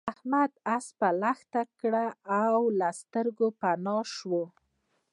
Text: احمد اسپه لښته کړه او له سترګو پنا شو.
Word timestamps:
احمد 0.11 0.51
اسپه 0.75 1.07
لښته 1.21 1.61
کړه 1.79 2.05
او 2.41 2.59
له 2.79 2.89
سترګو 3.01 3.47
پنا 3.61 3.97
شو. 4.15 4.39